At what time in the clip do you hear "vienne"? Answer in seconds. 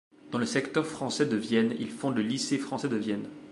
1.37-1.75, 2.97-3.29